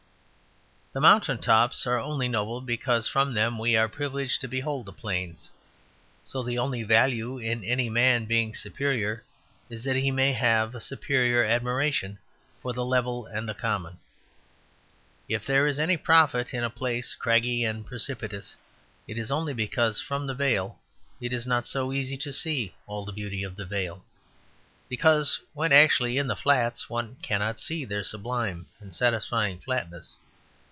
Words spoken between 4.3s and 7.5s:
to behold the plains. So the only value